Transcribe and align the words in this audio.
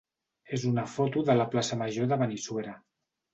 és 0.57 0.63
una 0.69 0.85
foto 0.93 1.23
de 1.27 1.35
la 1.41 1.45
plaça 1.51 1.77
major 1.83 2.09
de 2.13 2.19
Benissuera. 2.23 2.75